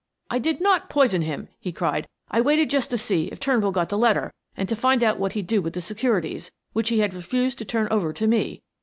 [0.31, 2.07] "I did not poison him," he cried.
[2.31, 5.33] "I waited just to see if Turnbull got the letter and to find out what
[5.33, 8.63] he'd do with the securities, which he had refused to turn over to me.